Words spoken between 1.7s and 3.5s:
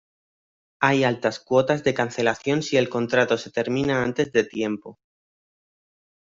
de cancelación si el contrato